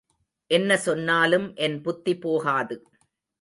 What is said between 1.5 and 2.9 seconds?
என் புத்தி போகாது.